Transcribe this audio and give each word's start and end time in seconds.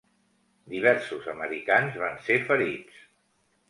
Diversos 0.75 1.29
americans 1.35 2.03
van 2.07 2.21
ser 2.31 2.43
ferits. 2.53 3.09